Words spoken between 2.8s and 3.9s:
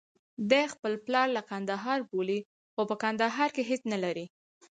په کندهار کې هېڅ